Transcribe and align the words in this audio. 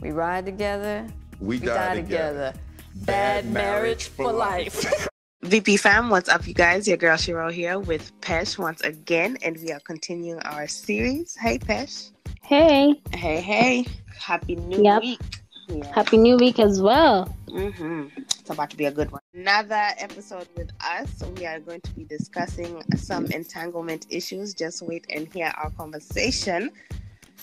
We 0.00 0.10
ride 0.10 0.46
together. 0.46 1.06
We, 1.40 1.58
die, 1.58 1.96
together. 1.96 2.52
Bad 2.96 3.50
marriage 3.50 4.04
for 4.08 4.32
life. 4.32 5.08
VP 5.42 5.76
fam, 5.76 6.10
what's 6.10 6.28
up, 6.28 6.46
you 6.46 6.54
guys? 6.54 6.86
Your 6.88 6.96
girl 6.96 7.16
Shiro 7.16 7.48
here 7.50 7.78
with 7.78 8.12
Pesh 8.20 8.58
once 8.58 8.80
again, 8.82 9.38
and 9.42 9.56
we 9.62 9.70
are 9.72 9.80
continuing 9.80 10.40
our 10.40 10.66
series. 10.66 11.36
Hey, 11.36 11.58
Pesh. 11.58 12.10
Hey, 12.42 13.00
Hey, 13.12 13.40
hey. 13.40 13.86
Happy 14.18 14.56
New 14.56 14.82
Yep. 14.82 15.02
Week. 15.02 15.20
Yeah. 15.68 15.92
happy 15.94 16.16
new 16.16 16.36
week 16.38 16.58
as 16.58 16.80
well. 16.80 17.26
hmm 17.50 18.06
It's 18.16 18.48
about 18.50 18.70
to 18.70 18.76
be 18.76 18.86
a 18.86 18.90
good 18.90 19.12
one. 19.12 19.20
Another 19.34 19.88
episode 19.98 20.48
with 20.56 20.70
us. 20.80 21.08
We 21.36 21.44
are 21.46 21.60
going 21.60 21.82
to 21.82 21.90
be 21.92 22.04
discussing 22.04 22.82
some 22.96 23.26
entanglement 23.26 24.06
issues. 24.08 24.54
Just 24.54 24.80
wait 24.82 25.04
and 25.10 25.32
hear 25.32 25.52
our 25.58 25.70
conversation. 25.72 26.70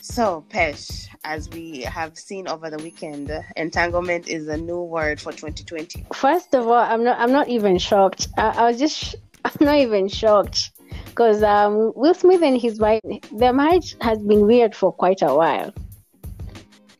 So, 0.01 0.45
Pesh, 0.49 1.07
as 1.23 1.49
we 1.49 1.81
have 1.81 2.17
seen 2.17 2.47
over 2.47 2.69
the 2.69 2.77
weekend, 2.77 3.31
entanglement 3.55 4.27
is 4.27 4.47
a 4.47 4.57
new 4.57 4.81
word 4.81 5.19
for 5.19 5.31
2020. 5.31 6.05
First 6.13 6.53
of 6.53 6.67
all, 6.67 6.73
I'm 6.73 7.03
not. 7.03 7.19
I'm 7.19 7.31
not 7.31 7.47
even 7.49 7.77
shocked. 7.77 8.27
I, 8.37 8.49
I 8.49 8.69
was 8.69 8.79
just. 8.79 9.15
I'm 9.45 9.65
not 9.65 9.77
even 9.77 10.07
shocked 10.07 10.71
because 11.05 11.43
um, 11.43 11.93
Will 11.95 12.13
Smith 12.13 12.41
and 12.41 12.59
his 12.59 12.79
wife, 12.79 13.01
their 13.31 13.53
marriage 13.53 13.95
has 14.01 14.17
been 14.19 14.45
weird 14.47 14.75
for 14.75 14.91
quite 14.91 15.21
a 15.21 15.33
while. 15.33 15.73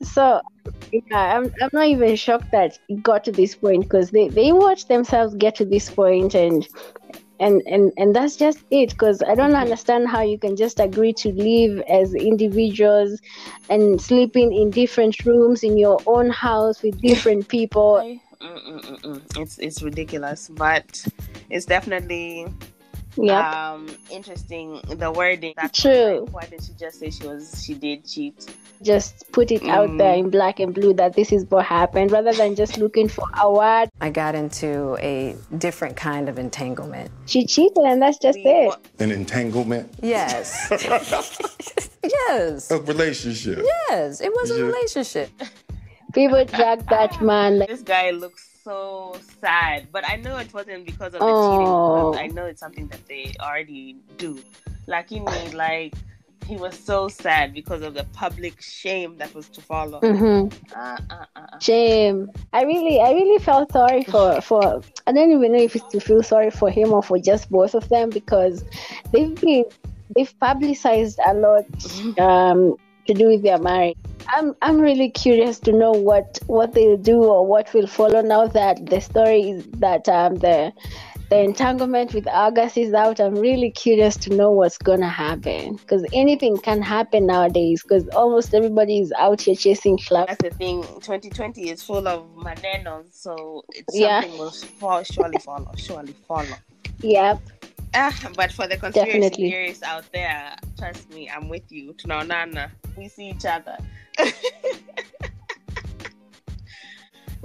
So, 0.01 0.41
yeah, 0.91 1.37
I'm. 1.37 1.53
I'm 1.61 1.69
not 1.73 1.87
even 1.87 2.15
shocked 2.15 2.51
that 2.51 2.77
it 2.89 3.01
got 3.01 3.23
to 3.25 3.31
this 3.31 3.55
point 3.55 3.83
because 3.83 4.11
they 4.11 4.29
they 4.29 4.51
watched 4.51 4.87
themselves 4.87 5.35
get 5.35 5.55
to 5.55 5.65
this 5.65 5.89
point 5.89 6.35
and. 6.35 6.67
And, 7.37 7.61
and 7.65 7.91
and 7.97 8.15
that's 8.15 8.37
just 8.37 8.59
it 8.71 8.91
because 8.91 9.21
I 9.21 9.35
don't 9.35 9.55
understand 9.55 10.07
how 10.07 10.21
you 10.21 10.39
can 10.39 10.55
just 10.55 10.79
agree 10.79 11.11
to 11.13 11.33
live 11.33 11.81
as 11.81 12.13
individuals 12.13 13.19
and 13.69 13.99
sleeping 13.99 14.53
in 14.53 14.71
different 14.71 15.25
rooms 15.25 15.63
in 15.63 15.77
your 15.77 16.01
own 16.05 16.29
house 16.29 16.81
with 16.81 17.01
different 17.01 17.47
people 17.55 18.19
Mm-mm-mm-mm. 18.41 19.21
It's 19.37 19.57
it's 19.57 19.81
ridiculous, 19.81 20.49
but 20.49 21.05
it's 21.49 21.65
definitely 21.65 22.47
Yep. 23.17 23.43
um 23.55 23.87
interesting. 24.11 24.81
The 24.89 25.11
wording. 25.11 25.53
That's 25.55 25.81
True. 25.81 26.21
Like, 26.25 26.33
why 26.33 26.45
did 26.47 26.63
she 26.63 26.73
just 26.79 26.99
say 26.99 27.09
she 27.09 27.25
was 27.27 27.63
she 27.65 27.73
did 27.73 28.05
cheat? 28.05 28.55
just 28.83 29.31
put 29.31 29.51
it 29.51 29.63
out 29.63 29.87
Mm. 29.89 29.97
there 29.97 30.13
in 30.15 30.29
black 30.29 30.59
and 30.59 30.73
blue 30.73 30.93
that 30.95 31.13
this 31.15 31.31
is 31.31 31.45
what 31.49 31.65
happened 31.65 32.11
rather 32.11 32.33
than 32.33 32.55
just 32.55 32.77
looking 32.83 33.07
for 33.07 33.23
a 33.39 33.49
word. 33.49 33.89
I 34.01 34.09
got 34.09 34.35
into 34.35 34.97
a 34.99 35.35
different 35.57 35.95
kind 35.95 36.27
of 36.27 36.37
entanglement. 36.37 37.09
She 37.25 37.45
cheated 37.45 37.77
and 37.85 38.01
that's 38.01 38.17
just 38.17 38.37
We- 38.37 38.43
it. 38.51 38.75
An 38.99 39.11
entanglement, 39.11 39.93
Yes. 40.01 40.67
yes. 42.03 42.69
a 42.71 42.79
relationship. 42.81 43.59
Yes. 43.89 44.21
It 44.21 44.31
was 44.33 44.51
a 44.51 44.55
Yeah. 44.57 44.65
relationship. 44.65 45.29
People 46.13 46.43
drag 46.45 46.87
that 46.89 47.21
man 47.29 47.59
like 47.59 47.69
This 47.69 47.81
guy 47.81 48.11
looks 48.11 48.49
so 48.65 49.15
sad, 49.41 49.89
but 49.93 50.03
I 50.07 50.17
know 50.17 50.37
it 50.37 50.53
wasn't 50.53 50.85
because 50.85 51.13
of 51.15 51.25
the 51.25 51.33
Oh. 51.33 51.41
cheating. 51.47 51.77
I 52.15 52.27
know 52.27 52.45
it's 52.45 52.61
something 52.61 52.87
that 52.89 53.07
they 53.07 53.35
already 53.41 53.97
do. 54.17 54.39
Like 54.87 55.09
he 55.09 55.19
made 55.21 55.53
like 55.53 55.95
he 56.45 56.57
was 56.57 56.77
so 56.77 57.07
sad 57.09 57.53
because 57.53 57.81
of 57.81 57.93
the 57.95 58.05
public 58.13 58.61
shame 58.61 59.17
that 59.17 59.33
was 59.35 59.49
to 59.49 59.61
follow. 59.61 59.99
hmm 60.01 60.47
Uh, 60.75 60.97
uh, 61.09 61.25
uh, 61.35 61.47
uh. 61.53 61.59
shame. 61.59 62.29
I 62.53 62.63
really 62.63 62.99
I 63.01 63.11
really 63.13 63.39
felt 63.43 63.71
sorry 63.71 64.03
for 64.03 64.41
for 64.41 64.81
I 65.07 65.11
don't 65.13 65.31
even 65.31 65.53
know 65.53 65.59
if 65.59 65.75
it's 65.75 65.87
to 65.93 65.99
feel 65.99 66.23
sorry 66.23 66.51
for 66.51 66.69
him 66.69 66.93
or 66.93 67.03
for 67.03 67.17
just 67.19 67.49
both 67.49 67.75
of 67.75 67.87
them 67.89 68.09
because 68.09 68.63
they've 69.11 69.35
been 69.39 69.65
they've 70.15 70.33
publicized 70.39 71.19
a 71.25 71.33
lot 71.33 71.65
um 72.19 72.75
to 73.07 73.13
do 73.13 73.27
with 73.27 73.43
their 73.43 73.59
marriage. 73.59 73.97
I'm 74.29 74.55
I'm 74.61 74.79
really 74.79 75.09
curious 75.09 75.59
to 75.61 75.71
know 75.71 75.91
what 75.91 76.39
what 76.47 76.73
they'll 76.73 76.97
do 76.97 77.23
or 77.23 77.45
what 77.45 77.73
will 77.73 77.87
follow 77.87 78.21
now 78.21 78.47
that 78.47 78.85
the 78.87 78.99
story 79.01 79.49
is 79.51 79.65
that 79.79 80.07
um 80.09 80.35
the 80.35 80.73
the 81.29 81.39
entanglement 81.39 82.13
with 82.13 82.27
August 82.27 82.77
is 82.77 82.93
out. 82.93 83.19
I'm 83.19 83.35
really 83.35 83.71
curious 83.71 84.15
to 84.17 84.35
know 84.35 84.51
what's 84.51 84.77
gonna 84.77 85.09
happen 85.09 85.75
because 85.77 86.05
anything 86.13 86.57
can 86.57 86.81
happen 86.83 87.25
nowadays. 87.25 87.81
Because 87.81 88.07
almost 88.09 88.53
everybody 88.53 88.99
is 88.99 89.11
out 89.17 89.41
here 89.41 89.55
chasing 89.55 89.97
clout. 89.97 90.27
That's 90.27 90.43
the 90.43 90.51
thing. 90.51 90.83
2020 90.83 91.69
is 91.69 91.81
full 91.81 92.07
of 92.07 92.27
manenos, 92.35 93.07
so 93.11 93.63
it's 93.69 93.95
Yeah. 93.97 94.21
something 94.21 94.37
will 94.39 94.51
fall, 94.51 95.03
surely 95.03 95.39
follow, 95.39 95.71
surely 95.77 96.13
follow. 96.27 96.57
Yep. 97.01 97.39
Ah, 97.95 98.29
but 98.35 98.51
for 98.51 98.67
the 98.67 98.77
conspiracy 98.77 99.19
Definitely. 99.19 99.49
theorists 99.49 99.81
out 99.83 100.03
there, 100.11 100.55
trust 100.77 101.09
me, 101.11 101.29
I'm 101.29 101.47
with 101.49 101.71
you. 101.71 101.93
Tunaonana, 101.93 102.69
we 102.97 103.07
see 103.07 103.29
each 103.29 103.45
other. 103.45 103.77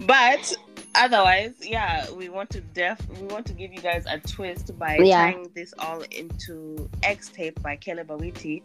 but 0.06 0.52
otherwise, 0.94 1.54
yeah, 1.60 2.10
we 2.12 2.28
want 2.28 2.50
to 2.50 2.60
def 2.60 2.98
we 3.20 3.26
want 3.26 3.46
to 3.46 3.52
give 3.52 3.72
you 3.72 3.80
guys 3.80 4.04
a 4.08 4.18
twist 4.20 4.78
by 4.78 4.98
Yeah. 4.98 5.30
tying 5.30 5.50
this 5.54 5.72
all 5.78 6.02
into 6.10 6.88
X 7.02 7.28
Tape 7.28 7.60
by 7.62 7.76
Caleb 7.76 8.08
Awiti. 8.08 8.62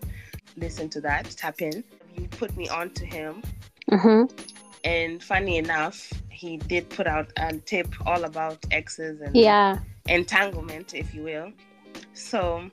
Listen 0.57 0.89
to 0.89 1.01
that, 1.01 1.29
tap 1.31 1.61
in. 1.61 1.83
You 2.17 2.27
put 2.29 2.55
me 2.55 2.69
on 2.69 2.89
to 2.91 3.05
him, 3.05 3.41
Mm-hmm. 3.91 4.33
and 4.83 5.21
funny 5.21 5.57
enough, 5.57 6.11
he 6.29 6.57
did 6.57 6.89
put 6.89 7.07
out 7.07 7.31
a 7.37 7.53
tape 7.59 7.93
all 8.07 8.23
about 8.23 8.57
exes 8.71 9.21
and 9.21 9.35
Yeah. 9.35 9.79
entanglement, 10.07 10.93
if 10.93 11.13
you 11.13 11.23
will. 11.23 11.51
So 12.13 12.69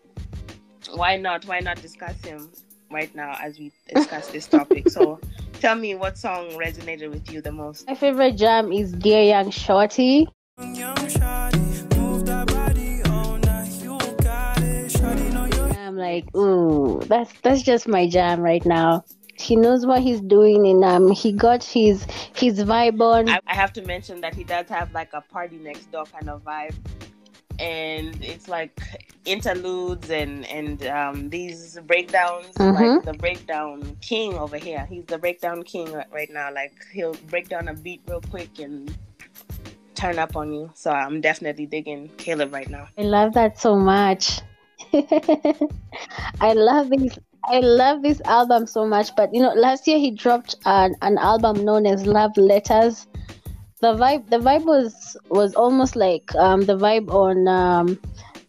why 0.94 1.16
not? 1.16 1.44
Why 1.46 1.58
not 1.60 1.80
discuss 1.82 2.20
him 2.24 2.50
right 2.92 3.14
now 3.14 3.36
as 3.40 3.58
we 3.58 3.72
discuss 3.94 4.28
this 4.28 4.46
topic? 4.46 4.88
So 4.88 5.18
tell 5.60 5.74
me 5.74 5.94
what 5.94 6.18
song 6.18 6.50
resonated 6.50 7.10
with 7.10 7.30
you 7.30 7.40
the 7.40 7.52
most. 7.52 7.86
My 7.86 7.94
favorite 7.94 8.36
jam 8.36 8.72
is 8.72 8.92
Dear 8.92 9.22
Young 9.22 9.50
Shorty. 9.50 10.28
Young 10.58 10.94
shawty, 10.96 11.96
move 11.96 12.26
that 12.26 12.46
body 12.46 13.02
all 13.10 13.38
night. 13.38 13.72
You 13.82 13.98
got 14.22 14.58
it, 14.62 14.92
shawty 14.92 15.32
know 15.32 15.46
you. 15.46 15.74
I'm 15.74 15.96
like, 15.96 16.34
ooh, 16.36 17.00
that's 17.06 17.32
that's 17.40 17.62
just 17.62 17.88
my 17.88 18.06
jam 18.08 18.40
right 18.40 18.64
now. 18.64 19.04
He 19.34 19.56
knows 19.56 19.84
what 19.86 20.02
he's 20.02 20.20
doing, 20.20 20.66
and 20.68 20.84
um, 20.84 21.10
he 21.10 21.32
got 21.32 21.64
his 21.64 22.06
his 22.36 22.62
vibe 22.62 23.00
on. 23.00 23.28
I, 23.28 23.40
I 23.46 23.54
have 23.54 23.72
to 23.72 23.82
mention 23.82 24.20
that 24.20 24.34
he 24.34 24.44
does 24.44 24.68
have 24.68 24.92
like 24.92 25.12
a 25.14 25.20
party 25.20 25.56
next 25.56 25.90
door 25.90 26.04
kind 26.04 26.28
of 26.28 26.44
vibe. 26.44 26.74
And 27.62 28.18
it's 28.24 28.48
like 28.48 28.80
interludes 29.24 30.10
and 30.10 30.44
and 30.46 30.84
um, 30.86 31.30
these 31.30 31.78
breakdowns, 31.86 32.52
Mhm. 32.58 32.74
like 32.96 33.04
the 33.04 33.14
breakdown 33.14 33.96
king 34.00 34.34
over 34.34 34.58
here. 34.58 34.84
He's 34.90 35.04
the 35.06 35.18
breakdown 35.18 35.62
king 35.62 35.92
right, 35.92 36.30
now. 36.30 36.52
Like 36.52 36.74
he'll 36.92 37.14
break 37.30 37.48
down 37.48 37.68
a 37.68 37.74
beat 37.74 38.00
real 38.08 38.20
quick 38.20 38.58
and 38.58 38.92
turn 39.94 40.18
up 40.18 40.34
on 40.34 40.52
you. 40.52 40.70
So 40.74 40.90
I'm 40.90 41.20
definitely 41.20 41.66
digging 41.66 42.10
Caleb 42.16 42.52
right 42.52 42.68
now. 42.68 42.88
I 42.98 43.02
love 43.02 43.34
that 43.34 43.60
so 43.60 43.76
much. 43.76 44.40
I 46.40 46.52
love 46.54 46.90
this. 46.90 47.18
I 47.44 47.58
love 47.60 48.02
this 48.02 48.20
album 48.24 48.66
so 48.66 48.86
much. 48.86 49.14
But 49.16 49.32
you 49.34 49.40
know, 49.42 49.52
last 49.54 49.86
year 49.86 49.98
he 49.98 50.10
dropped 50.10 50.56
an, 50.64 50.96
an 51.02 51.18
album 51.18 51.64
known 51.64 51.86
as 51.86 52.06
Love 52.06 52.36
Letters. 52.36 53.06
The 53.82 53.94
vibe, 54.02 54.30
the 54.30 54.38
vibe 54.38 54.64
was 54.64 55.16
was 55.28 55.54
almost 55.54 55.96
like 55.96 56.32
um, 56.36 56.60
the 56.70 56.76
vibe 56.78 57.08
on 57.10 57.48
um, 57.48 57.98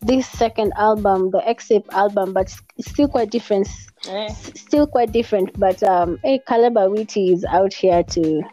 this 0.02 0.28
second 0.30 0.74
album, 0.78 1.32
the 1.32 1.42
Exit 1.54 1.84
album, 1.92 2.34
but 2.34 2.54
it's 2.78 2.92
still 2.92 3.08
quite 3.08 3.32
different. 3.32 3.68
Eh, 4.08 4.26
S- 4.26 4.52
Still 4.68 4.86
quite 4.86 5.12
different. 5.12 5.58
But 5.60 5.82
um, 5.82 6.20
hey, 6.24 6.40
Caleb 6.48 6.76
Awiti 6.76 7.34
is 7.34 7.44
out 7.46 7.74
here 7.74 8.04
to. 8.16 8.44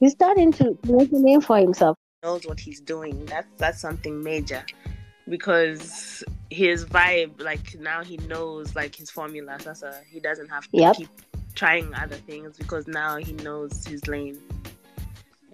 He's 0.00 0.12
starting 0.12 0.50
to 0.54 0.76
make 0.88 1.12
a 1.12 1.20
name 1.20 1.40
for 1.40 1.56
himself. 1.56 1.96
knows 2.24 2.44
what 2.46 2.58
he's 2.58 2.80
doing. 2.80 3.24
That's 3.26 3.46
that's 3.58 3.80
something 3.80 4.20
major. 4.22 4.62
Because 5.28 6.24
his 6.50 6.84
vibe, 6.84 7.40
like 7.40 7.78
now 7.78 8.02
he 8.02 8.16
knows 8.32 8.74
like 8.74 8.94
his 8.96 9.08
formula. 9.10 9.56
That's 9.62 9.82
a 9.82 10.00
he 10.10 10.18
doesn't 10.20 10.48
have 10.48 10.64
to 10.72 10.76
Yep. 10.78 10.96
keep 10.96 11.08
trying 11.54 11.94
other 11.94 12.16
things 12.16 12.56
because 12.58 12.88
now 12.88 13.16
he 13.18 13.32
knows 13.34 13.86
his 13.86 14.06
lane. 14.08 14.38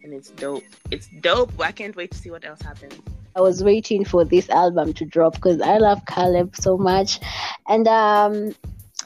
And 0.03 0.15
it's 0.15 0.31
dope. 0.31 0.65
It's 0.91 1.09
dope. 1.21 1.53
I 1.61 1.73
can't 1.73 1.95
wait 1.95 2.11
to 2.13 2.19
see 2.19 2.31
what 2.31 2.45
else 2.45 2.63
happens. 2.63 2.95
I 3.37 3.41
was 3.41 3.63
waiting 3.63 4.05
for 4.05 4.25
this 4.25 4.49
album 4.51 4.93
to 4.95 5.05
drop 5.05 5.35
because 5.35 5.61
I 5.61 5.77
love 5.77 6.05
Caleb 6.07 6.57
so 6.57 6.77
much, 6.77 7.21
and 7.69 7.87
um, 7.87 8.55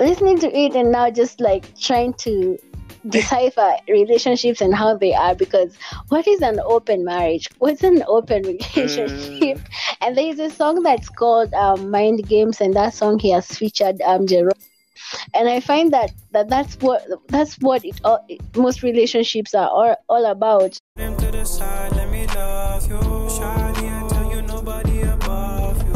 listening 0.01 0.39
to 0.39 0.57
it 0.57 0.75
and 0.75 0.91
now 0.91 1.11
just 1.11 1.41
like 1.41 1.77
trying 1.79 2.15
to 2.15 2.59
decipher 3.09 3.77
relationships 3.89 4.61
and 4.61 4.75
how 4.75 4.97
they 4.97 5.13
are 5.13 5.35
because 5.35 5.77
what 6.09 6.27
is 6.27 6.41
an 6.41 6.59
open 6.61 7.05
marriage? 7.05 7.49
What's 7.59 7.83
an 7.83 8.03
open 8.07 8.43
relationship? 8.75 9.61
And 10.01 10.17
there 10.17 10.27
is 10.27 10.39
a 10.39 10.51
song 10.51 10.83
that's 10.83 11.09
called 11.09 11.53
um, 11.55 11.91
Mind 11.91 12.27
Games, 12.27 12.61
and 12.61 12.75
that 12.75 12.95
song 12.95 13.19
he 13.19 13.31
has 13.31 13.47
featured 13.47 14.01
um, 14.03 14.27
Jerome. 14.27 14.53
And 15.35 15.49
I 15.49 15.61
find 15.61 15.93
that, 15.93 16.13
that 16.33 16.49
that's 16.49 16.77
what 16.77 17.07
that's 17.29 17.57
what 17.61 17.85
it 17.85 18.01
all, 18.05 18.27
most 18.57 18.83
relationships 18.83 19.55
are 19.55 19.69
all, 19.69 19.97
all 20.09 20.27
about. 20.27 20.79
Them 20.97 21.17
to 21.17 21.31
the 21.31 21.45
side, 21.45 21.93
let 21.93 22.11
me 22.11 22.27
love 22.29 22.89
you. 22.89 22.97
Shawty, 22.97 24.05
I 24.05 24.09
tell 24.09 24.31
you 24.31 24.43
nobody 24.43 25.03
above 25.03 25.83
you. 25.83 25.95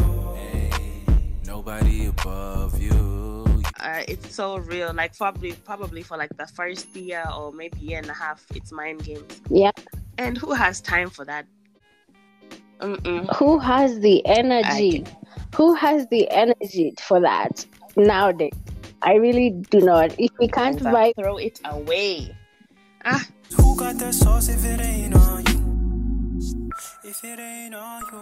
Nobody 1.46 2.06
above 2.06 2.80
you. 2.80 3.62
I 3.80 3.98
yeah, 3.98 4.04
it's 4.08 4.34
so 4.34 4.58
real. 4.58 4.92
Like 4.92 5.16
probably 5.16 5.52
probably 5.52 6.02
for 6.02 6.16
like 6.16 6.36
the 6.36 6.46
first 6.46 6.94
year 6.96 7.24
or 7.36 7.52
maybe 7.52 7.78
year 7.78 7.98
and 7.98 8.08
a 8.08 8.14
half, 8.14 8.44
it's 8.54 8.72
mind 8.72 9.04
games. 9.04 9.40
Yeah. 9.50 9.70
And 10.18 10.36
who 10.36 10.52
has 10.52 10.80
time 10.80 11.10
for 11.10 11.24
that? 11.24 11.46
Mm-mm. 12.80 13.34
Who 13.36 13.58
has 13.58 14.00
the 14.00 14.24
energy? 14.26 15.04
Who 15.56 15.74
has 15.74 16.06
the 16.08 16.30
energy 16.30 16.94
for 17.00 17.20
that 17.20 17.64
nowadays? 17.96 18.52
I 19.02 19.14
really 19.14 19.50
do 19.50 19.80
not. 19.80 20.14
If 20.18 20.30
we 20.38 20.48
can't 20.48 20.80
Hands 20.80 20.86
up, 20.86 20.94
vibe, 20.94 21.14
throw 21.14 21.36
it 21.36 21.60
away. 21.64 22.36
Ah, 23.04 23.24
Who 23.56 23.76
got 23.76 23.98
the 23.98 24.12
sauce 24.12 24.48
if 24.48 24.64
it 24.64 24.80
ain't 24.80 25.14
on 25.14 25.44
you? 25.46 26.70
If 27.04 27.22
it 27.24 27.38
ain't 27.38 27.74
on 27.74 28.02
you. 28.12 28.18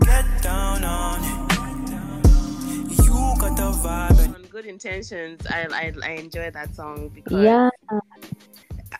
Get 0.06 0.42
down 0.42 0.84
on 0.84 1.24
it. 1.24 1.50
You 2.90 3.34
got 3.38 3.56
the 3.56 3.72
vibe. 3.72 4.34
on 4.34 4.42
good 4.50 4.66
intentions, 4.66 5.46
I, 5.48 5.66
I 5.72 5.92
I 6.02 6.10
enjoy 6.12 6.50
that 6.50 6.74
song 6.74 7.10
because 7.14 7.42
yeah, 7.42 7.70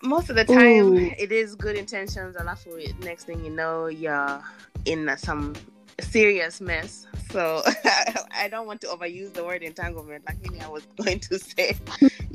most 0.02 0.31
of 0.31 0.37
the 0.37 0.44
time 0.44 0.94
Ooh. 0.94 1.12
it 1.19 1.32
is 1.32 1.55
good 1.55 1.76
intentions. 1.76 2.37
Alafu, 2.37 3.05
next 3.05 3.25
thing 3.25 3.44
you 3.44 3.50
know, 3.50 3.87
you're 3.87 4.43
in 4.85 5.11
some 5.19 5.55
serious 6.02 6.61
mess. 6.61 7.06
So 7.31 7.62
I 8.32 8.49
don't 8.49 8.67
want 8.67 8.81
to 8.82 8.88
overuse 8.88 9.32
the 9.32 9.44
word 9.44 9.62
entanglement. 9.62 10.25
Like 10.26 10.38
I 10.62 10.69
was 10.69 10.85
going 11.02 11.20
to 11.20 11.38
say, 11.38 11.76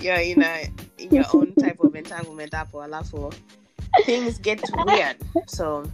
you're 0.01 0.15
in 0.15 0.43
a 0.43 0.69
in 0.97 1.11
your 1.13 1.25
own 1.33 1.53
type 1.55 1.79
of 1.81 1.95
entanglement. 1.95 2.53
Apo 2.53 2.79
alafu, 2.79 3.33
things 4.05 4.37
get 4.39 4.61
weird. 4.85 5.17
So 5.47 5.89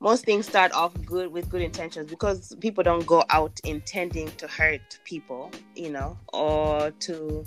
most 0.00 0.24
things 0.24 0.46
start 0.48 0.72
off 0.72 0.92
good 1.04 1.32
with 1.32 1.48
good 1.48 1.62
intentions 1.62 2.10
because 2.10 2.56
people 2.60 2.82
don't 2.82 3.06
go 3.06 3.22
out 3.30 3.60
intending 3.64 4.30
to 4.32 4.48
hurt 4.48 4.98
people, 5.04 5.50
you 5.76 5.90
know, 5.90 6.18
or 6.32 6.90
to 7.00 7.44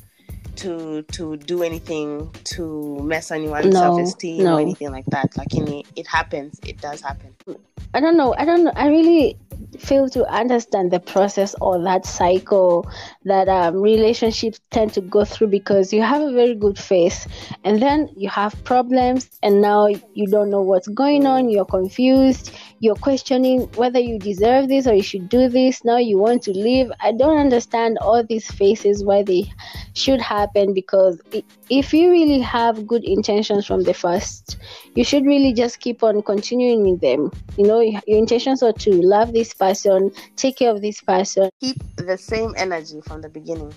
to 0.56 1.02
to 1.12 1.36
do 1.38 1.64
anything 1.64 2.32
to 2.46 2.98
mess 3.04 3.32
anyone's 3.32 3.74
No, 3.74 3.80
self-esteem 3.82 4.44
no. 4.44 4.56
or 4.56 4.62
anything 4.62 4.92
like 4.92 5.06
that. 5.08 5.36
Like 5.38 5.54
in 5.54 5.84
it 5.96 6.08
happens. 6.08 6.60
It 6.66 6.80
does 6.80 7.02
happen. 7.02 7.36
I 7.96 8.02
don't 8.02 8.18
know. 8.18 8.36
I 8.38 8.44
don't 8.44 8.66
know. 8.66 8.74
I 8.76 8.88
really 8.90 9.38
fail 9.80 10.10
to 10.10 10.26
understand 10.28 10.92
the 10.92 11.00
process 11.00 11.56
or 11.62 11.82
that 11.84 12.06
cycle 12.06 12.90
that 13.24 13.48
um, 13.48 13.82
relationships 13.82 14.60
tend 14.72 14.94
to 14.94 15.02
go 15.02 15.26
through 15.26 15.48
because 15.48 15.92
you 15.94 16.02
have 16.02 16.22
a 16.22 16.32
very 16.32 16.56
good 16.56 16.78
face 16.78 17.28
and 17.64 17.82
then 17.82 18.10
you 18.16 18.30
have 18.30 18.64
problems 18.64 19.30
and 19.44 19.62
now 19.62 19.88
you 19.88 20.28
don't 20.28 20.50
know 20.50 20.62
what's 20.62 20.88
going 20.90 21.26
on. 21.26 21.50
You're 21.50 21.66
confused. 21.66 22.52
You're 22.80 22.96
questioning 22.96 23.62
whether 23.76 24.00
you 24.00 24.20
deserve 24.20 24.68
this 24.68 24.88
or 24.88 24.94
you 24.94 25.04
should 25.04 25.30
do 25.30 25.48
this. 25.50 25.84
Now 25.84 25.98
you 25.98 26.18
want 26.18 26.44
to 26.44 26.52
leave. 26.52 26.92
I 27.00 27.12
don't 27.12 27.38
understand 27.38 27.98
all 28.00 28.24
these 28.24 28.50
phases 28.52 29.04
why 29.04 29.24
they 29.24 29.52
should 29.94 30.22
happen 30.22 30.74
because 30.74 31.20
if 31.70 31.94
you 31.94 32.12
really 32.12 32.40
have 32.42 32.86
good 32.86 33.04
intentions 33.04 33.66
from 33.66 33.84
the 33.84 33.94
first, 33.94 34.58
you 34.94 35.04
should 35.04 35.26
really 35.26 35.54
just 35.54 35.80
keep 35.80 36.04
on 36.04 36.22
continuing 36.22 36.90
with 36.90 37.02
them. 37.02 37.32
You 37.58 37.66
know, 37.66 37.80
your 38.08 38.18
intentions 38.18 38.62
are 38.64 38.74
to 38.74 38.92
love 38.92 39.34
this 39.34 39.54
person, 39.54 40.12
take 40.36 40.58
care 40.58 40.72
of 40.72 40.82
this 40.82 41.02
person. 41.02 41.50
Keep 41.62 41.78
the 41.98 42.18
same 42.18 42.54
energy 42.58 43.02
from 43.02 43.22
the 43.22 43.30
beginning. 43.30 43.74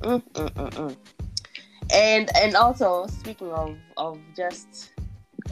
Mm, 0.00 0.22
mm, 0.34 0.50
mm, 0.50 0.70
mm. 0.70 0.96
And 1.92 2.30
and 2.36 2.56
also 2.56 3.06
speaking 3.06 3.50
of 3.52 3.76
of 3.96 4.18
just 4.36 4.90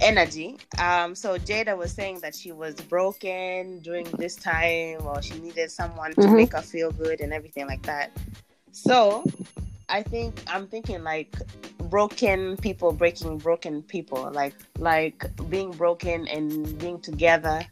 energy, 0.00 0.58
um, 0.78 1.14
so 1.14 1.38
Jada 1.38 1.76
was 1.76 1.92
saying 1.92 2.18
that 2.20 2.34
she 2.34 2.50
was 2.52 2.74
broken 2.74 3.78
during 3.80 4.04
this 4.18 4.34
time, 4.36 5.06
or 5.06 5.22
she 5.22 5.38
needed 5.38 5.70
someone 5.70 6.12
to 6.14 6.20
Mhm. 6.22 6.36
make 6.36 6.52
her 6.52 6.62
feel 6.62 6.90
good 6.90 7.20
and 7.20 7.32
everything 7.32 7.66
like 7.66 7.82
that. 7.84 8.10
So 8.72 9.24
I 9.88 10.02
think 10.02 10.42
I'm 10.48 10.66
thinking 10.66 11.04
like 11.04 11.36
broken 11.78 12.56
people 12.56 12.92
breaking 12.92 13.38
broken 13.38 13.82
people, 13.82 14.30
like 14.32 14.54
like 14.78 15.24
being 15.48 15.70
broken 15.70 16.26
and 16.26 16.76
being 16.78 17.00
together 17.00 17.64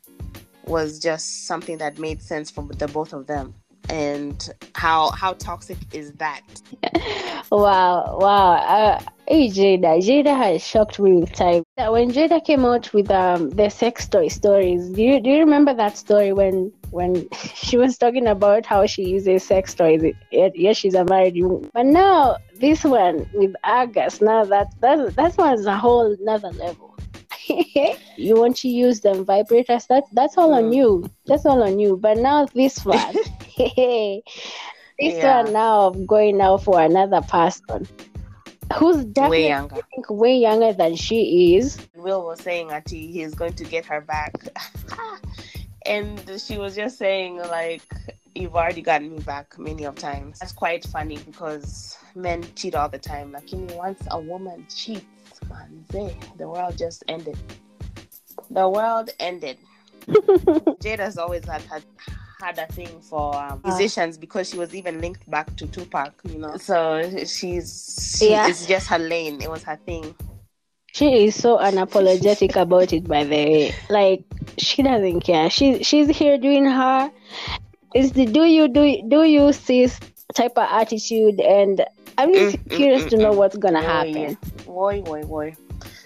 was 0.67 0.99
just 0.99 1.47
something 1.47 1.79
that 1.79 1.99
made 1.99 2.23
sense 2.23 2.51
for 2.51 2.63
the 2.65 2.89
both 2.89 3.13
of 3.13 3.27
them. 3.27 3.55
And 3.89 4.49
how 4.75 5.11
how 5.11 5.33
toxic 5.35 5.79
is 5.93 6.13
that? 6.15 6.43
Wow, 7.53 8.17
wow. 8.19 8.53
Uh, 8.53 8.99
hey, 9.29 9.49
Jada. 9.49 10.01
Jada 10.01 10.35
has 10.35 10.67
shocked 10.67 10.99
me 10.99 11.13
with 11.21 11.33
time. 11.35 11.65
When 11.77 12.11
Jada 12.11 12.43
came 12.43 12.65
out 12.65 12.91
with 12.95 13.11
um 13.11 13.51
the 13.51 13.69
sex 13.69 14.09
toy 14.09 14.29
stories, 14.29 14.89
do 14.89 15.03
you 15.03 15.21
do 15.21 15.29
you 15.29 15.41
remember 15.41 15.75
that 15.75 15.99
story 15.99 16.33
when 16.33 16.73
when 16.93 17.29
she 17.55 17.77
was 17.77 17.99
talking 17.99 18.27
about 18.27 18.65
how 18.65 18.87
she 18.87 19.03
uses 19.03 19.45
sex 19.45 19.75
toys? 19.75 20.03
Yes, 20.31 20.79
she's 20.79 20.95
a 20.95 21.05
married 21.05 21.43
woman. 21.43 21.71
But 21.75 21.85
now 21.87 22.39
this 22.55 22.85
one 22.85 23.29
with 23.35 23.55
August, 23.65 24.23
now 24.23 24.45
that 24.45 24.69
that 24.81 25.15
that 25.17 25.37
one's 25.37 25.67
a 25.67 25.77
whole 25.77 26.17
another 26.19 26.53
level. 26.53 26.92
you 28.17 28.37
want 28.37 28.57
to 28.59 28.69
use 28.69 29.01
them 29.01 29.25
vibrators? 29.25 29.87
That 29.89 30.05
that's 30.13 30.37
all 30.39 30.55
on 30.55 30.73
you. 30.73 31.05
That's 31.27 31.47
all 31.47 31.63
on 31.63 31.79
you. 31.79 31.97
But 31.97 32.19
now 32.19 32.47
this 32.47 32.85
one, 32.85 33.15
this 33.57 34.23
Yeah. 34.99 35.43
one 35.43 35.53
now 35.53 35.87
of 35.89 36.07
going 36.07 36.41
out 36.41 36.63
for 36.65 36.81
another 36.81 37.21
person 37.23 37.87
who's 38.75 39.05
definitely 39.05 39.43
Way 39.43 39.49
younger. 39.49 39.81
way 40.09 40.37
younger 40.37 40.73
than 40.73 40.97
she 40.97 41.57
is. 41.57 41.79
Will 41.95 42.25
was 42.25 42.41
saying 42.41 42.69
that 42.69 42.89
he, 42.89 43.09
he's 43.09 43.35
going 43.35 43.53
to 43.55 43.65
get 43.65 43.85
her 43.87 44.01
back. 44.01 44.33
and 45.87 46.19
she 46.41 46.59
was 46.59 46.75
just 46.75 46.97
saying 46.99 47.37
like 47.37 47.83
you've 48.35 48.55
already 48.55 48.81
gotten 48.81 49.11
me 49.13 49.19
back 49.21 49.59
many 49.59 49.85
of 49.85 49.95
times. 49.97 50.39
That's 50.39 50.53
quite 50.53 50.85
funny 50.85 51.19
because 51.19 51.99
men 52.15 52.43
cheat 52.55 52.75
all 52.75 52.89
the 52.89 52.99
time. 52.99 53.33
Like 53.33 53.53
you 53.53 53.59
know, 53.59 53.77
once 53.77 54.03
a 54.11 54.19
woman 54.19 54.67
cheats, 54.75 55.05
the 56.37 56.49
world 56.49 56.77
just 56.77 57.05
ended. 57.09 57.39
The 58.51 58.69
world 58.69 59.11
ended. 59.19 59.59
Jada's 60.83 61.17
always 61.19 61.45
had 61.45 61.63
had 61.63 61.85
had 62.41 62.59
a 62.59 62.67
thing 62.73 63.01
for 63.01 63.35
um, 63.37 63.61
musicians 63.65 64.19
because 64.19 64.49
she 64.49 64.59
was 64.59 64.75
even 64.75 65.01
linked 65.01 65.29
back 65.31 65.55
to 65.57 65.67
Tupac, 65.67 66.13
you 66.29 66.39
know. 66.39 66.57
So 66.57 67.25
she's 67.25 68.17
she, 68.19 68.31
Yeah. 68.31 68.49
it's 68.49 68.67
just 68.67 68.89
her 68.89 68.99
lane. 68.99 69.41
It 69.41 69.51
was 69.51 69.63
her 69.65 69.77
thing. 69.77 70.15
She 70.93 71.25
is 71.27 71.35
so 71.37 71.59
unapologetic 71.59 72.57
about 72.57 72.93
it. 72.93 73.07
By 73.09 73.25
the 73.25 73.31
way, 73.31 73.75
like 73.89 74.25
she 74.59 74.83
doesn't 74.83 75.21
care. 75.21 75.49
She 75.51 75.83
she's 75.83 76.09
here 76.09 76.37
doing 76.39 76.65
her. 76.67 77.11
It's 77.95 78.13
the 78.13 78.27
do 78.27 78.45
you 78.45 78.69
do 78.69 79.03
do 79.09 79.23
you 79.25 79.53
sis 79.53 79.99
type 80.35 80.53
of 80.57 80.69
attitude, 80.71 81.41
and 81.41 81.85
I'm 82.19 82.33
just 82.33 82.57
Mm, 82.57 82.69
mm, 82.69 82.77
curious 82.77 83.05
mm, 83.05 83.11
to 83.11 83.17
know 83.17 83.33
mm. 83.33 83.37
what's 83.37 83.57
gonna 83.57 83.81
Oh, 83.81 83.83
happen. 83.83 84.37
yeah. 84.37 84.52
Boy, 84.73 85.03
boy, 85.03 85.23
boy. 85.25 85.55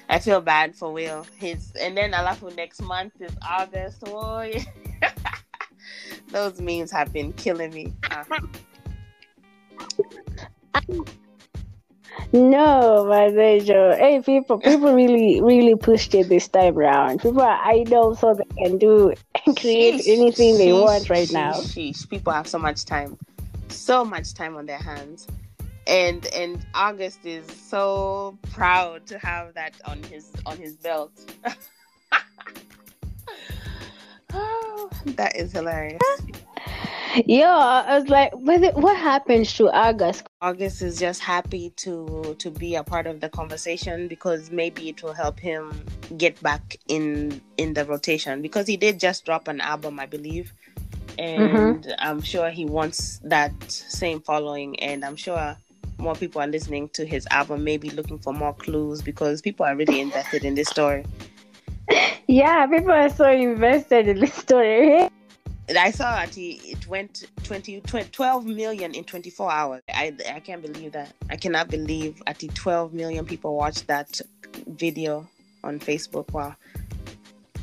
I 0.09 0.19
feel 0.19 0.41
bad 0.41 0.75
for 0.75 0.93
Will. 0.93 1.25
His 1.37 1.73
and 1.81 1.97
then 1.97 2.11
Alafu 2.11 2.55
next 2.57 2.83
month 2.83 3.13
is 3.21 3.31
August. 3.49 4.01
Boy. 4.01 4.65
Those 6.33 6.61
memes 6.61 6.91
have 6.91 7.13
been 7.13 7.33
killing 7.35 7.73
me. 7.73 7.93
No, 12.33 13.07
Madejo. 13.09 13.97
Hey, 13.97 14.21
people, 14.21 14.59
people 14.59 14.93
really, 14.93 15.41
really 15.41 15.77
pushed 15.77 16.13
it 16.15 16.29
this 16.29 16.49
time 16.49 16.75
round. 16.75 17.23
People 17.23 17.43
are 17.43 17.61
idle, 17.65 18.17
so 18.17 18.35
they 18.35 18.65
can 18.65 18.79
do 18.79 19.13
and 19.47 19.57
create 19.57 20.01
Sheesh, 20.01 20.09
anything 20.09 20.59
they 20.59 20.73
want 20.73 21.09
right 21.09 21.29
sheesh, 21.29 21.33
now. 21.33 21.53
Sheesh. 21.53 22.09
People 22.11 22.33
have 22.33 22.49
so 22.49 22.59
much 22.59 22.85
time, 22.85 23.17
so 23.69 24.05
much 24.05 24.35
time 24.35 24.57
on 24.57 24.67
their 24.67 24.79
hands, 24.79 25.29
and 25.87 26.27
and 26.35 26.67
August 26.75 27.25
is 27.25 27.47
so 27.47 28.39
proud 28.51 29.07
to 29.07 29.19
have 29.19 29.55
that 29.55 29.75
on 29.85 30.03
his 30.05 30.31
on 30.45 30.57
his 30.57 30.77
belt. 30.77 31.13
oh, 34.33 34.91
that 35.07 35.37
is 35.37 35.53
hilarious. 35.53 36.01
Yeah, 37.25 37.57
I 37.57 37.99
was 37.99 38.09
like, 38.09 38.33
what, 38.35 38.75
what 38.77 38.97
happened 38.97 39.47
to 39.47 39.71
August? 39.71 40.27
August 40.43 40.83
is 40.83 40.99
just 40.99 41.23
happy 41.23 41.71
to 41.77 42.37
to 42.39 42.51
be 42.51 42.75
a 42.75 42.85
part 42.85 43.07
of 43.07 43.21
the 43.21 43.29
conversation 43.29 44.09
because 44.09 44.51
maybe 44.51 44.91
it 44.91 45.03
will 45.03 45.15
help 45.15 45.39
him 45.41 45.73
get 46.19 46.41
back 46.43 46.77
in 46.89 47.41
in 47.57 47.73
the 47.75 47.85
rotation 47.85 48.43
because 48.43 48.67
he 48.67 48.77
did 48.77 49.01
just 49.01 49.25
drop 49.25 49.49
an 49.49 49.61
album, 49.61 49.99
I 49.99 50.07
believe, 50.07 50.53
mm-hmm. 51.17 51.57
and 51.57 51.95
I'm 51.99 52.21
sure 52.21 52.51
he 52.51 52.67
wants 52.67 53.19
that 53.25 53.55
same 53.71 54.21
following, 54.21 54.79
and 54.81 55.03
I'm 55.05 55.17
sure 55.17 55.57
more 55.99 56.15
people 56.15 56.41
are 56.41 56.47
listening 56.47 56.89
to 56.91 57.07
his 57.07 57.27
album, 57.31 57.65
maybe 57.65 57.91
looking 57.91 58.19
for 58.19 58.33
more 58.33 58.55
clues 58.55 59.03
because 59.03 59.41
people 59.41 59.67
are 59.67 59.77
really 59.77 60.01
invested 60.01 60.45
in 60.45 60.55
this 60.55 60.69
story. 60.69 61.05
Yeah, 62.29 62.67
people 62.67 62.91
are 62.91 63.09
so 63.09 63.31
invested 63.31 64.09
in 64.09 64.19
this 64.19 64.35
story. 64.35 65.09
I 65.79 65.91
saw 65.93 66.17
that 66.17 66.35
he, 66.35 66.55
it 66.65 66.85
went 66.89 67.25
20, 67.45 67.83
20 67.83 68.11
12 68.11 68.47
million 68.47 68.95
in 68.95 69.05
24 69.05 69.53
hours. 69.53 69.83
I, 69.89 70.13
I 70.33 70.41
can't 70.41 70.61
believe 70.61 70.91
that. 70.93 71.13
I 71.31 71.37
cannot 71.37 71.69
believe 71.69 72.21
at 72.27 72.41
the 72.41 72.49
12 72.49 72.93
million 72.93 73.25
people 73.25 73.57
watched 73.57 73.87
that 73.87 74.21
video 74.67 75.29
on 75.63 75.79
Facebook. 75.79 76.33
Wow. 76.33 76.57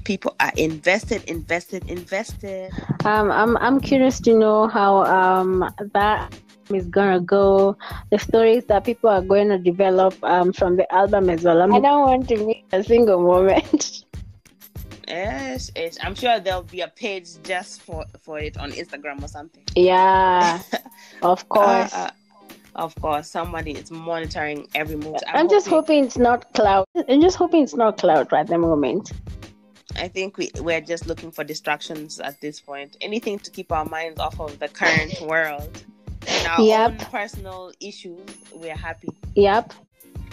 people 0.03 0.35
are 0.39 0.51
invested, 0.57 1.23
invested, 1.25 1.89
invested. 1.89 2.71
Um, 3.05 3.31
I'm 3.31 3.57
I'm 3.57 3.79
curious 3.79 4.19
to 4.21 4.33
know 4.33 4.67
how 4.67 5.03
um 5.05 5.69
that 5.93 6.33
is 6.69 6.85
gonna 6.87 7.19
go, 7.19 7.77
the 8.11 8.19
stories 8.19 8.65
that 8.65 8.85
people 8.85 9.09
are 9.09 9.21
going 9.21 9.49
to 9.49 9.57
develop 9.57 10.15
um 10.23 10.53
from 10.53 10.77
the 10.77 10.91
album 10.93 11.29
as 11.29 11.43
well. 11.43 11.61
I, 11.61 11.65
mean, 11.65 11.85
I 11.85 11.89
don't 11.89 12.01
want 12.01 12.29
to 12.29 12.45
miss 12.45 12.57
a 12.71 12.83
single 12.83 13.21
moment. 13.21 14.05
Yes, 15.07 15.69
yes, 15.75 15.97
I'm 16.01 16.15
sure 16.15 16.39
there'll 16.39 16.63
be 16.63 16.81
a 16.81 16.87
page 16.87 17.27
just 17.43 17.81
for 17.81 18.05
for 18.21 18.39
it 18.39 18.57
on 18.57 18.71
Instagram 18.71 19.21
or 19.21 19.27
something. 19.27 19.61
yeah, 19.75 20.61
of 21.21 21.47
course. 21.49 21.93
Uh, 21.93 21.97
uh, 21.97 22.09
of 22.75 22.95
course, 22.95 23.29
somebody 23.29 23.73
is 23.73 23.91
monitoring 23.91 24.67
every 24.73 24.95
move. 24.95 25.17
I'm, 25.27 25.47
just 25.47 25.67
hoping 25.67 26.05
it's 26.05 26.17
not 26.17 26.51
cloud. 26.53 26.85
I'm 27.07 27.21
just 27.21 27.35
hoping 27.35 27.63
it's 27.63 27.75
not 27.75 27.97
cloud 27.97 28.31
right 28.31 28.39
at 28.39 28.47
the 28.47 28.57
moment. 28.57 29.11
I 29.95 30.07
think 30.07 30.37
we 30.37 30.49
we're 30.59 30.81
just 30.81 31.05
looking 31.05 31.31
for 31.31 31.43
distractions 31.43 32.19
at 32.19 32.41
this 32.41 32.59
point. 32.59 32.97
Anything 33.01 33.37
to 33.39 33.51
keep 33.51 33.71
our 33.71 33.85
minds 33.85 34.19
off 34.19 34.39
of 34.39 34.57
the 34.57 34.67
current 34.67 35.21
world 35.21 35.83
and 36.27 36.47
our 36.47 36.61
Yep. 36.61 36.91
own 36.91 36.97
personal 37.11 37.71
issue, 37.79 38.17
We're 38.53 38.75
happy. 38.75 39.09
Yep. 39.35 39.73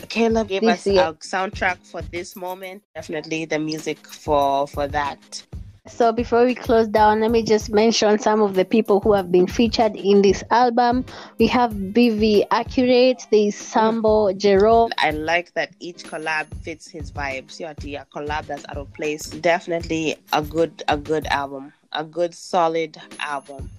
Caleb 0.08 0.48
gave 0.48 0.62
This 0.62 0.80
us 0.80 0.86
year. 0.86 1.02
a 1.02 1.14
soundtrack 1.14 1.78
for 1.86 2.02
this 2.02 2.34
moment. 2.36 2.82
Definitely 2.94 3.44
the 3.46 3.58
music 3.58 3.98
for 4.06 4.66
for 4.66 4.86
that. 4.88 5.42
So 5.86 6.12
before 6.12 6.44
we 6.44 6.54
close 6.54 6.86
down, 6.88 7.20
let 7.20 7.30
me 7.30 7.42
just 7.42 7.70
mention 7.70 8.18
some 8.18 8.42
of 8.42 8.54
the 8.54 8.64
people 8.64 9.00
who 9.00 9.12
have 9.14 9.32
been 9.32 9.46
featured 9.46 9.96
in 9.96 10.22
this 10.22 10.44
album. 10.50 11.04
We 11.38 11.46
have 11.48 11.72
BV 11.72 12.44
Accurate, 12.50 13.26
there's 13.30 13.56
Sambo, 13.56 14.32
Jerome, 14.32 14.92
I 14.98 15.10
like 15.10 15.52
that 15.54 15.72
each 15.80 16.04
collab 16.04 16.46
fits 16.62 16.86
his 16.88 17.10
vibes. 17.10 17.58
Yeah, 17.58 17.72
a 17.72 17.96
uh, 18.02 18.04
collab 18.14 18.46
that's 18.46 18.64
out 18.68 18.76
of 18.76 18.92
place. 18.92 19.30
Definitely 19.30 20.16
a 20.32 20.42
good 20.42 20.82
a 20.86 20.96
good 20.96 21.26
album. 21.26 21.72
A 21.92 22.04
good 22.04 22.34
solid 22.34 22.96
album. 23.18 23.70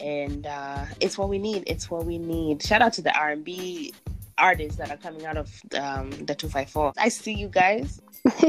And 0.00 0.46
uh, 0.46 0.84
it's 1.00 1.16
what 1.18 1.28
we 1.28 1.38
need. 1.38 1.64
It's 1.66 1.90
what 1.90 2.04
we 2.04 2.18
need. 2.18 2.62
Shout 2.62 2.82
out 2.82 2.92
to 2.94 3.02
the 3.02 3.16
R 3.16 3.30
and 3.30 3.44
B 3.44 3.92
artists 4.38 4.76
that 4.78 4.90
are 4.90 4.96
coming 4.96 5.24
out 5.26 5.36
of 5.36 5.48
um, 5.78 6.10
the 6.10 6.34
254. 6.34 6.94
I 6.98 7.08
see 7.08 7.32
you 7.34 7.48
guys. 7.48 8.00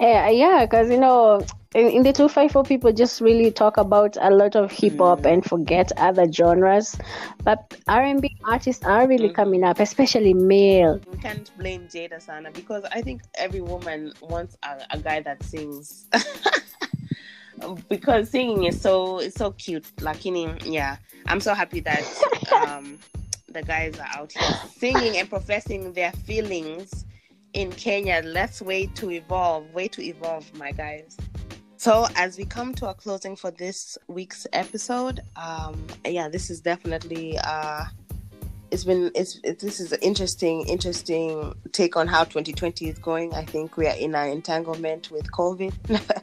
yeah, 0.00 0.28
yeah, 0.30 0.64
because 0.64 0.90
you 0.90 0.98
know, 0.98 1.44
in, 1.74 1.86
in 1.88 2.02
the 2.02 2.12
254, 2.12 2.64
people 2.64 2.92
just 2.92 3.20
really 3.20 3.50
talk 3.50 3.76
about 3.76 4.16
a 4.20 4.30
lot 4.30 4.56
of 4.56 4.70
hip 4.72 4.98
hop 4.98 5.24
and 5.24 5.44
forget 5.44 5.92
other 5.98 6.30
genres. 6.30 6.96
But 7.44 7.76
R&B 7.88 8.36
artists 8.44 8.84
are 8.84 9.06
really 9.06 9.28
Mhm. 9.28 9.34
coming 9.34 9.64
up, 9.64 9.80
especially 9.80 10.34
male. 10.34 11.00
We 11.12 11.18
can't 11.18 11.50
blame 11.58 11.88
Jada 11.88 12.20
Sana 12.20 12.50
because 12.50 12.84
I 12.90 13.02
think 13.02 13.22
every 13.36 13.60
woman 13.60 14.12
wants 14.22 14.56
a, 14.62 14.78
a 14.90 14.98
guy 14.98 15.20
that 15.20 15.42
sings. 15.42 16.06
because 17.88 18.30
singing 18.30 18.64
is 18.64 18.80
so 18.80 19.18
it's 19.18 19.36
so 19.36 19.52
cute. 19.52 19.86
Like 20.00 20.24
yeah. 20.24 20.96
I'm 21.26 21.40
so 21.40 21.54
happy 21.54 21.80
that 21.80 22.04
um, 22.66 22.98
the 23.48 23.62
guys 23.62 23.98
are 23.98 24.08
out 24.14 24.32
here 24.32 24.58
singing 24.76 25.16
and 25.16 25.28
professing 25.28 25.92
their 25.92 26.12
feelings 26.12 27.04
in 27.52 27.70
Kenya. 27.72 28.22
Let's 28.24 28.62
wait 28.62 28.94
to 28.96 29.10
evolve. 29.10 29.72
Wait 29.72 29.92
to 29.92 30.02
evolve, 30.02 30.52
my 30.54 30.72
guys. 30.72 31.16
So 31.76 32.06
as 32.14 32.36
we 32.36 32.44
come 32.44 32.74
to 32.74 32.88
a 32.88 32.94
closing 32.94 33.36
for 33.36 33.50
this 33.50 33.96
week's 34.06 34.46
episode, 34.52 35.20
um, 35.36 35.86
yeah, 36.06 36.28
this 36.28 36.50
is 36.50 36.60
definitely 36.60 37.38
uh, 37.38 37.84
it's 38.70 38.84
been 38.84 39.10
it's 39.14 39.40
it, 39.42 39.58
this 39.60 39.80
is 39.80 39.92
an 39.92 39.98
interesting 40.02 40.66
interesting 40.68 41.54
take 41.72 41.96
on 41.96 42.06
how 42.06 42.24
2020 42.24 42.88
is 42.88 42.98
going. 42.98 43.34
I 43.34 43.44
think 43.44 43.76
we 43.76 43.86
are 43.86 43.96
in 43.96 44.14
an 44.14 44.28
entanglement 44.28 45.10
with 45.10 45.30
COVID, 45.32 45.72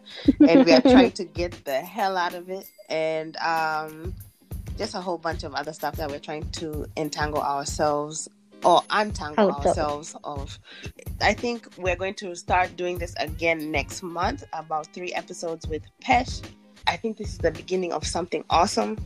and 0.48 0.66
we 0.66 0.74
are 0.74 0.82
trying 0.82 1.12
to 1.22 1.26
get 1.26 1.66
the 1.66 1.80
hell 1.82 2.18
out 2.18 2.34
of 2.34 2.50
it, 2.50 2.70
and 2.90 3.36
um, 3.38 4.14
just 4.78 4.96
a 4.96 5.02
whole 5.02 5.18
bunch 5.18 5.44
of 5.44 5.54
other 5.54 5.74
stuff 5.74 5.96
that 5.98 6.10
we're 6.10 6.20
trying 6.20 6.50
to 6.52 6.86
entangle 6.98 7.42
ourselves 7.42 8.30
or 8.64 8.82
untangle 8.90 9.52
Out 9.52 9.66
ourselves 9.66 10.16
of. 10.24 10.58
I 11.22 11.34
think 11.34 11.68
we're 11.78 11.96
going 11.96 12.16
to 12.16 12.36
start 12.36 12.76
doing 12.76 12.98
this 12.98 13.14
again 13.20 13.72
next 13.72 14.04
month, 14.04 14.44
about 14.54 14.88
three 14.94 15.14
episodes 15.14 15.68
with 15.68 15.84
Pesh. 16.02 16.44
I 16.88 16.98
think 16.98 17.18
this 17.18 17.34
is 17.34 17.38
the 17.38 17.52
beginning 17.52 17.92
of 17.92 18.06
something 18.06 18.44
awesome, 18.50 18.98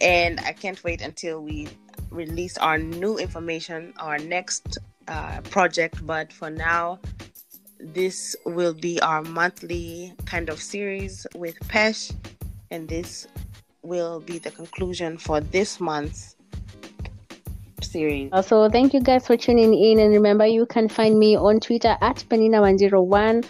and 0.00 0.40
I 0.40 0.52
can't 0.52 0.82
wait 0.84 1.02
until 1.02 1.42
we 1.42 1.68
release 2.10 2.56
our 2.58 2.78
new 2.78 3.18
information, 3.18 3.92
our 3.98 4.18
next 4.18 4.78
uh, 5.08 5.40
project. 5.42 6.04
But 6.06 6.32
for 6.32 6.50
now, 6.50 6.98
this 7.82 8.36
will 8.44 8.74
be 8.74 9.00
our 9.00 9.22
monthly 9.22 10.12
kind 10.26 10.48
of 10.48 10.60
series 10.60 11.26
with 11.34 11.58
Pesh, 11.68 12.14
and 12.70 12.88
this 12.88 13.26
will 13.82 14.20
be 14.20 14.38
the 14.38 14.50
conclusion 14.50 15.16
for 15.16 15.40
this 15.40 15.80
month's 15.80 16.36
series. 17.82 18.30
Also, 18.32 18.68
thank 18.68 18.94
you 18.94 19.00
guys 19.00 19.26
for 19.26 19.36
tuning 19.36 19.74
in. 19.74 19.98
And 19.98 20.12
remember, 20.12 20.46
you 20.46 20.66
can 20.66 20.88
find 20.88 21.18
me 21.18 21.36
on 21.36 21.60
Twitter 21.60 21.96
at 22.00 22.24
Penina101, 22.28 23.44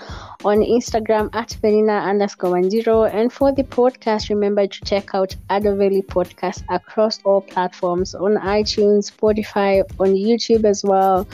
on 0.45 0.59
Instagram 0.59 1.29
at 1.35 1.49
Penina 1.63 2.03
underscore 2.05 2.61
10. 2.61 3.19
And 3.19 3.33
for 3.33 3.53
the 3.53 3.65
podcast, 3.65 4.31
remember 4.31 4.67
to 4.67 4.81
check 4.85 5.15
out 5.15 5.37
Adoveli 5.51 6.05
Podcast 6.05 6.65
across 6.71 7.21
all 7.25 7.43
platforms 7.43 8.15
on 8.15 8.37
iTunes, 8.37 9.13
Spotify, 9.13 9.83
on 9.99 10.15
YouTube 10.15 10.65
as 10.65 10.85
well. 10.85 11.27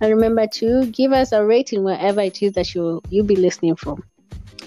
And 0.00 0.10
remember 0.10 0.46
to 0.46 0.86
give 0.86 1.12
us 1.12 1.32
a 1.32 1.44
rating 1.44 1.84
wherever 1.84 2.20
it 2.20 2.42
is 2.42 2.52
that 2.52 2.74
you, 2.74 3.00
you'll 3.10 3.26
be 3.26 3.36
listening 3.36 3.76
from. 3.76 4.02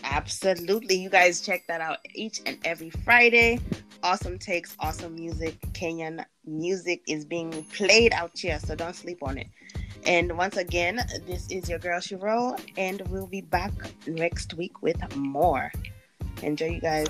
Absolutely. 0.04 0.96
You 0.96 1.10
guys 1.10 1.42
check 1.42 1.68
that 1.68 1.82
out 1.82 2.00
each 2.16 2.42
and 2.46 2.58
every 2.64 2.90
Friday. 2.90 3.60
Awesome 4.04 4.38
takes, 4.40 4.76
awesome 4.80 5.16
music. 5.16 5.60
Kenyan 5.74 6.24
music 6.46 7.02
is 7.08 7.26
being 7.26 7.52
played 7.76 8.14
out 8.14 8.32
here, 8.36 8.60
so 8.60 8.76
don't 8.76 8.96
sleep 8.96 9.20
on 9.22 9.38
it. 9.38 9.48
And 10.06 10.38
once 10.38 10.58
again, 10.58 11.02
this 11.26 11.50
is 11.50 11.70
your 11.70 11.80
girl 11.80 12.00
Shiro, 12.00 12.56
and 12.78 13.02
we'll 13.10 13.28
be 13.28 13.42
back 13.42 13.74
next 14.06 14.54
week 14.54 14.82
with 14.82 15.16
more. 15.16 15.72
Enjoy, 16.42 16.68
you 16.68 16.82
guys. 16.82 17.08